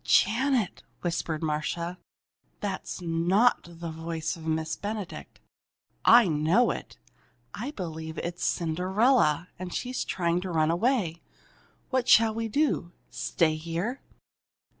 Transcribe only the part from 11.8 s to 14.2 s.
What shall we do stay here?"